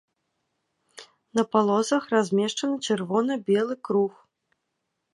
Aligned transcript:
На 1.39 1.43
палосах 1.51 2.03
размешчаны 2.15 2.75
чырвона-белы 2.89 3.75
круг. 3.91 4.13